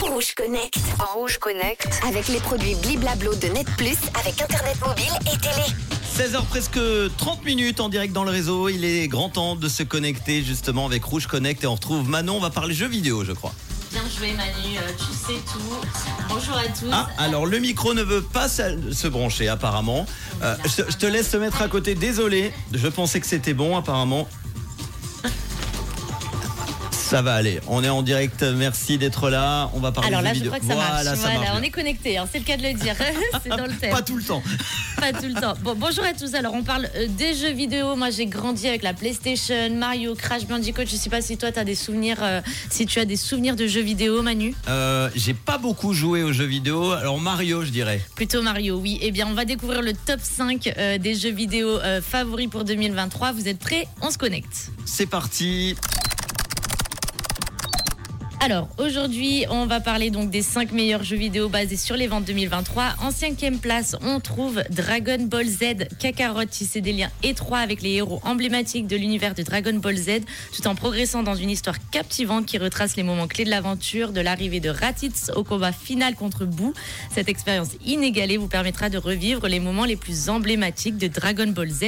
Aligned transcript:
Rouge 0.00 0.32
Connect. 0.36 0.78
En 1.00 1.18
Rouge 1.18 1.38
Connect. 1.38 1.88
Avec 2.06 2.28
les 2.28 2.38
produits 2.38 2.76
Bliblablo 2.76 3.34
de 3.34 3.48
Net 3.48 3.66
Plus, 3.76 3.96
avec 4.14 4.40
Internet 4.40 4.76
mobile 4.86 5.10
et 5.22 5.36
télé. 5.38 5.66
16h 6.16 6.44
presque 6.44 6.78
30 7.16 7.44
minutes 7.44 7.80
en 7.80 7.88
direct 7.88 8.12
dans 8.12 8.22
le 8.22 8.30
réseau. 8.30 8.68
Il 8.68 8.84
est 8.84 9.08
grand 9.08 9.28
temps 9.28 9.56
de 9.56 9.68
se 9.68 9.82
connecter 9.82 10.44
justement 10.44 10.86
avec 10.86 11.02
Rouge 11.02 11.26
Connect 11.26 11.64
et 11.64 11.66
on 11.66 11.74
retrouve 11.74 12.08
Manon. 12.08 12.36
On 12.36 12.40
va 12.40 12.50
parler 12.50 12.76
jeux 12.76 12.86
vidéo, 12.86 13.24
je 13.24 13.32
crois. 13.32 13.52
Bien 13.90 14.02
joué 14.16 14.34
Manu, 14.34 14.76
euh, 14.76 14.92
tu 14.96 15.12
sais 15.12 15.40
tout. 15.52 15.58
Bonjour 16.28 16.56
à 16.56 16.66
tous. 16.66 16.86
Ah, 16.92 17.08
alors 17.18 17.44
le 17.44 17.58
micro 17.58 17.94
ne 17.94 18.02
veut 18.02 18.22
pas 18.22 18.48
se 18.48 18.92
se 18.92 19.08
brancher 19.08 19.48
apparemment. 19.48 20.06
Euh, 20.42 20.54
je, 20.64 20.82
je 20.88 20.96
te 20.96 21.06
laisse 21.06 21.30
te 21.30 21.38
mettre 21.38 21.60
à 21.60 21.66
côté. 21.66 21.96
Désolé, 21.96 22.52
je 22.72 22.86
pensais 22.86 23.18
que 23.18 23.26
c'était 23.26 23.54
bon 23.54 23.76
apparemment. 23.76 24.28
Ça 27.08 27.22
va 27.22 27.36
aller. 27.36 27.58
On 27.68 27.82
est 27.82 27.88
en 27.88 28.02
direct. 28.02 28.42
Merci 28.42 28.98
d'être 28.98 29.30
là. 29.30 29.70
On 29.72 29.80
va 29.80 29.92
parler 29.92 30.08
Alors 30.10 30.20
là, 30.20 30.34
je 30.34 30.40
vidéo. 30.40 30.50
crois 30.50 30.60
que 30.60 30.66
ça 30.66 30.74
voilà, 30.74 31.04
marche. 31.04 31.04
ça 31.06 31.14
Voilà, 31.14 31.38
marche 31.38 31.52
on 31.58 31.62
est 31.62 31.70
connecté, 31.70 32.20
c'est 32.30 32.38
le 32.38 32.44
cas 32.44 32.58
de 32.58 32.62
le 32.64 32.74
dire. 32.74 32.94
c'est 33.42 33.48
dans 33.48 33.64
le 33.64 33.72
thème. 33.72 33.92
Pas 33.92 34.02
tout 34.02 34.16
le 34.18 34.22
temps. 34.22 34.42
Pas 35.00 35.12
tout 35.14 35.26
le 35.26 35.32
temps. 35.32 35.54
Bon, 35.62 35.74
bonjour 35.74 36.04
à 36.04 36.12
tous. 36.12 36.34
Alors, 36.34 36.52
on 36.52 36.62
parle 36.62 36.86
euh, 36.96 37.06
des 37.08 37.34
jeux 37.34 37.52
vidéo. 37.52 37.96
Moi, 37.96 38.10
j'ai 38.10 38.26
grandi 38.26 38.68
avec 38.68 38.82
la 38.82 38.92
PlayStation, 38.92 39.70
Mario, 39.74 40.14
Crash 40.16 40.44
Bandicoot. 40.46 40.82
Je 40.84 40.96
sais 40.96 41.08
pas 41.08 41.22
si 41.22 41.38
toi, 41.38 41.50
tu 41.50 41.58
as 41.58 41.64
des 41.64 41.76
souvenirs, 41.76 42.18
euh, 42.20 42.42
si 42.68 42.84
tu 42.84 42.98
as 43.00 43.06
des 43.06 43.16
souvenirs 43.16 43.56
de 43.56 43.66
jeux 43.66 43.80
vidéo, 43.80 44.20
Manu. 44.20 44.54
Euh, 44.68 45.08
J'ai 45.14 45.32
pas 45.34 45.56
beaucoup 45.56 45.94
joué 45.94 46.22
aux 46.22 46.32
jeux 46.34 46.44
vidéo. 46.44 46.92
Alors 46.92 47.18
Mario, 47.18 47.64
je 47.64 47.70
dirais. 47.70 48.02
Plutôt 48.16 48.42
Mario, 48.42 48.76
oui. 48.76 48.98
Eh 49.00 49.12
bien, 49.12 49.26
on 49.30 49.34
va 49.34 49.46
découvrir 49.46 49.80
le 49.80 49.94
top 49.94 50.20
5 50.20 50.74
euh, 50.76 50.98
des 50.98 51.14
jeux 51.14 51.32
vidéo 51.32 51.78
favoris 52.02 52.48
pour 52.48 52.64
2023. 52.64 53.32
Vous 53.32 53.48
êtes 53.48 53.58
prêts? 53.58 53.88
On 54.02 54.10
se 54.10 54.18
connecte. 54.18 54.72
C'est 54.84 55.06
parti. 55.06 55.74
Alors 58.40 58.68
aujourd'hui, 58.78 59.46
on 59.50 59.66
va 59.66 59.80
parler 59.80 60.10
donc 60.10 60.30
des 60.30 60.42
5 60.42 60.70
meilleurs 60.70 61.02
jeux 61.02 61.16
vidéo 61.16 61.48
basés 61.48 61.76
sur 61.76 61.96
les 61.96 62.06
ventes 62.06 62.24
2023. 62.24 62.94
En 63.02 63.10
cinquième 63.10 63.58
place, 63.58 63.96
on 64.00 64.20
trouve 64.20 64.62
Dragon 64.70 65.18
Ball 65.20 65.46
Z 65.46 65.88
Kakarot, 65.98 66.42
c'est 66.50 66.80
des 66.80 66.92
liens 66.92 67.10
étroits 67.24 67.58
avec 67.58 67.82
les 67.82 67.94
héros 67.94 68.20
emblématiques 68.24 68.86
de 68.86 68.96
l'univers 68.96 69.34
de 69.34 69.42
Dragon 69.42 69.74
Ball 69.74 69.96
Z, 69.96 70.20
tout 70.54 70.66
en 70.68 70.76
progressant 70.76 71.24
dans 71.24 71.34
une 71.34 71.50
histoire 71.50 71.76
captivante 71.90 72.46
qui 72.46 72.58
retrace 72.58 72.94
les 72.96 73.02
moments 73.02 73.26
clés 73.26 73.44
de 73.44 73.50
l'aventure, 73.50 74.12
de 74.12 74.20
l'arrivée 74.20 74.60
de 74.60 74.70
Raditz 74.70 75.32
au 75.34 75.42
combat 75.42 75.72
final 75.72 76.14
contre 76.14 76.44
Boo. 76.44 76.72
Cette 77.12 77.28
expérience 77.28 77.70
inégalée 77.84 78.36
vous 78.36 78.48
permettra 78.48 78.88
de 78.88 78.98
revivre 78.98 79.48
les 79.48 79.58
moments 79.58 79.84
les 79.84 79.96
plus 79.96 80.28
emblématiques 80.28 80.96
de 80.96 81.08
Dragon 81.08 81.48
Ball 81.48 81.70
Z 81.70 81.84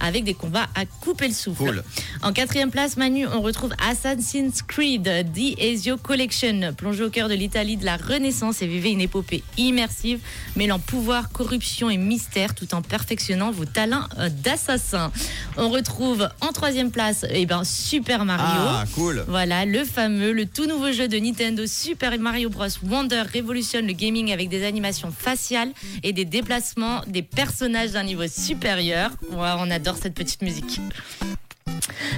avec 0.00 0.24
des 0.24 0.34
combats 0.34 0.68
à 0.74 0.84
couper 0.84 1.28
le 1.28 1.34
souffle. 1.34 1.64
Cool. 1.64 1.82
En 2.22 2.34
quatrième 2.34 2.70
place, 2.70 2.98
Manu, 2.98 3.26
on 3.26 3.40
retrouve 3.40 3.72
Assassin's 3.82 4.60
Creed, 4.62 5.04
The 5.34 5.58
Ezio 5.58 5.93
Collection. 5.96 6.74
Plongez 6.76 7.04
au 7.04 7.10
cœur 7.10 7.28
de 7.28 7.34
l'Italie 7.34 7.76
de 7.76 7.84
la 7.84 7.96
Renaissance 7.96 8.62
et 8.62 8.66
vivez 8.66 8.90
une 8.90 9.00
épopée 9.00 9.42
immersive, 9.56 10.20
mêlant 10.56 10.78
pouvoir, 10.78 11.30
corruption 11.30 11.90
et 11.90 11.96
mystère, 11.96 12.54
tout 12.54 12.74
en 12.74 12.82
perfectionnant 12.82 13.50
vos 13.50 13.64
talents 13.64 14.08
euh, 14.18 14.28
d'assassin. 14.28 15.12
On 15.56 15.68
retrouve 15.68 16.28
en 16.40 16.52
troisième 16.52 16.90
place, 16.90 17.24
eh 17.30 17.46
ben, 17.46 17.64
Super 17.64 18.24
Mario. 18.24 18.44
Ah, 18.46 18.84
cool. 18.94 19.24
Voilà, 19.28 19.64
le 19.64 19.84
fameux, 19.84 20.32
le 20.32 20.46
tout 20.46 20.66
nouveau 20.66 20.92
jeu 20.92 21.08
de 21.08 21.18
Nintendo 21.18 21.66
Super 21.66 22.18
Mario 22.18 22.50
Bros. 22.50 22.66
Wonder 22.82 23.22
révolutionne 23.32 23.86
le 23.86 23.92
gaming 23.92 24.32
avec 24.32 24.48
des 24.48 24.64
animations 24.64 25.10
faciales 25.10 25.72
et 26.02 26.12
des 26.12 26.24
déplacements 26.24 27.02
des 27.06 27.22
personnages 27.22 27.92
d'un 27.92 28.04
niveau 28.04 28.26
supérieur. 28.28 29.10
Ouais, 29.30 29.52
on 29.58 29.70
adore 29.70 29.96
cette 29.96 30.14
petite 30.14 30.42
musique. 30.42 30.80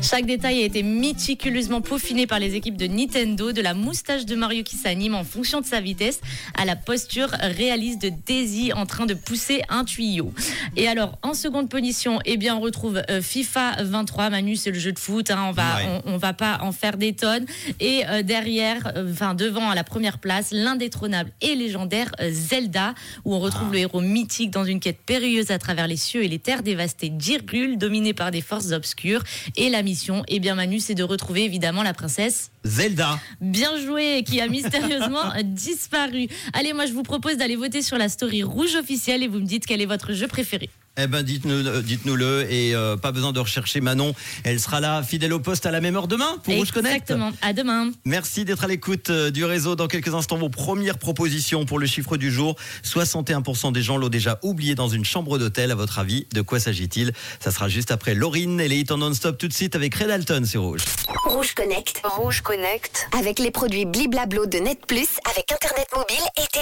Chaque 0.03 0.27
détail 0.27 0.63
a 0.63 0.65
été 0.65 0.83
méticuleusement 0.83 1.81
peaufiné 1.81 2.27
par 2.27 2.39
les 2.39 2.55
équipes 2.55 2.77
de 2.77 2.87
Nintendo, 2.87 3.53
de 3.53 3.61
la 3.63 3.75
moustache 3.75 4.25
de 4.27 4.35
Mario 4.37 4.63
qui 4.63 4.77
s'anime 4.77 5.15
en 5.15 5.25
fonction 5.25 5.61
de 5.61 5.67
sa 5.67 5.81
vitesse 5.81 6.21
à 6.55 6.65
la 6.65 6.77
posture 6.77 7.29
réaliste 7.41 8.03
de 8.03 8.11
Daisy 8.27 8.73
en 8.73 8.87
train 8.87 9.07
de 9.07 9.15
pousser 9.15 9.63
un 9.69 9.85
tuyau. 9.85 10.33
Et 10.77 10.89
alors, 10.89 11.19
en 11.23 11.35
seconde 11.35 11.69
position, 11.69 12.19
eh 12.25 12.37
bien, 12.37 12.57
on 12.57 12.61
retrouve 12.61 13.03
euh, 13.11 13.21
FIFA 13.23 13.83
23. 13.83 14.31
Manu, 14.31 14.57
c'est 14.57 14.71
le 14.71 14.79
jeu 14.79 14.93
de 14.93 14.99
foot. 14.99 15.31
hein, 15.31 15.45
on 15.49 15.53
va, 15.53 15.77
Ouais. 15.77 16.01
on, 16.07 16.15
on 16.15 16.17
va 16.17 16.33
pas 16.33 16.59
en 16.63 16.73
faire 16.73 16.97
des 16.97 17.13
tonnes. 17.15 17.47
Et 17.81 18.03
euh, 18.09 18.23
derrière, 18.23 18.93
euh, 18.97 19.11
enfin 19.11 19.35
devant 19.35 19.69
à 19.71 19.75
la 19.75 19.85
première 19.85 20.19
place, 20.19 20.49
l'indétrônable 20.53 21.31
et 21.41 21.55
légendaire 21.55 22.13
Zelda, 22.31 22.95
où 23.25 23.35
on 23.35 23.41
retrouve 23.41 23.73
le 23.73 23.79
héros 23.79 24.01
mythique 24.01 24.51
dans 24.51 24.65
une 24.65 24.81
quête 24.81 24.99
périlleuse 25.05 25.51
à 25.51 25.59
travers 25.59 25.87
les 25.87 25.97
cieux 25.97 26.23
et 26.25 26.29
les 26.29 26.39
terres 26.39 26.63
dévastées 26.63 27.09
d'Irgul, 27.09 27.79
dominées 27.79 28.15
par 28.15 28.31
des 28.31 28.41
forces 28.41 28.73
obscures. 28.73 29.23
Et 29.57 29.66
la 29.71 29.83
mission, 29.83 30.23
eh 30.29 30.41
bien, 30.41 30.55
Manu, 30.55 30.81
c'est 30.81 30.95
de 30.95 31.03
retrouver 31.03 31.45
évidemment 31.45 31.83
la 31.83 31.95
princesse 31.95 32.51
Zelda. 32.65 33.19
bien 33.41 33.79
joué 33.79 34.25
qui 34.27 34.41
a 34.41 34.49
mystérieusement 34.49 35.33
disparu. 35.45 36.29
Allez, 36.53 36.73
moi 36.73 36.87
je 36.87 36.93
vous 36.93 37.03
propose 37.03 37.37
d'aller 37.37 37.57
voter 37.57 37.83
sur 37.83 37.99
la 37.99 38.09
story 38.09 38.43
rouge 38.43 38.75
officielle 38.75 39.23
et 39.23 39.29
vous 39.29 39.39
me 39.39 39.47
dites 39.47 39.67
quel 39.67 39.81
est 39.81 39.87
votre 39.87 40.13
jeu 40.13 40.27
préféré. 40.29 40.71
Eh 40.99 41.07
ben 41.07 41.23
dites-nous, 41.23 41.67
euh, 41.67 41.83
dites-nous-le 41.83 42.51
et 42.51 42.75
euh, 42.75 42.97
pas 42.97 43.13
besoin 43.13 43.33
de 43.33 43.41
rechercher 43.41 43.83
Manon. 43.83 44.15
Elle 44.45 44.59
sera 44.59 44.81
là, 44.81 45.03
fidèle 45.03 45.35
au 45.35 45.41
poste 45.41 45.67
à 45.67 45.71
la 45.71 45.83
même 45.83 45.95
heure 45.95 46.09
demain 46.09 46.39
pour 46.43 46.55
Rouge 46.55 46.73
Connect. 46.73 46.95
Exactement. 46.95 47.33
À 47.43 47.53
demain. 47.53 47.91
Merci 48.07 48.47
d'être 48.47 48.65
à 48.65 48.67
l'écoute 48.67 49.11
euh, 49.11 49.31
du 49.31 49.45
réseau. 49.45 49.77
Dans 49.77 49.89
quelques 49.89 50.15
instants, 50.15 50.39
vos 50.39 50.49
premières 50.49 50.97
propositions 50.97 51.67
pour 51.67 51.79
le 51.79 51.87
chiffre 51.87 52.17
du 52.17 52.33
jour. 52.33 52.57
61% 52.83 53.73
des 53.73 53.83
gens 53.83 53.99
l'ont 53.99 54.09
déjà 54.09 54.39
oublié 54.43 54.75
dans 54.75 54.89
une 54.89 55.05
chambre 55.05 55.39
d'hôtel. 55.39 55.71
À 55.71 55.75
votre 55.75 55.99
avis, 55.99 56.27
de 56.33 56.41
quoi 56.41 56.61
s'agit-il? 56.61 57.13
Ça 57.41 57.51
sera 57.51 57.69
juste 57.69 57.91
après 57.91 58.15
Laurine 58.15 58.59
et 58.59 58.69
les 58.69 58.79
hits 58.79 58.87
en 58.91 58.97
non-stop 58.97 59.37
tout 59.37 59.49
de 59.49 59.53
suite 59.53 59.77
avec 59.77 59.95
Red 59.95 60.11
Alton 60.11 60.45
sur 60.47 60.63
Rouge. 60.63 60.85
Rouge 61.27 61.53
Connect. 61.55 62.01
Rouge 62.05 62.41
Connect. 62.41 63.07
Avec 63.19 63.39
les 63.39 63.51
produits 63.51 63.85
Bliblablo 63.85 64.47
de 64.47 64.59
Net 64.59 64.87
Plus, 64.87 65.09
avec 65.31 65.53
Internet 65.53 65.89
mobile 65.95 66.25
et. 66.39 66.47